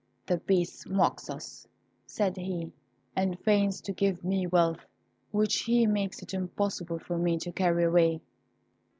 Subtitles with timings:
[0.25, 1.67] "The Beast mocks us,"
[2.07, 2.71] said he,
[3.15, 4.87] "and feigns to give me wealth,
[5.29, 8.19] which he makes it impossible for me to carry away."